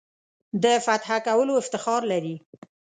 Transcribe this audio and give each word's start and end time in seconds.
د 0.63 0.65
فتح 0.85 1.09
کولو 1.27 1.53
افتخار 1.61 2.01
لري. 2.11 2.35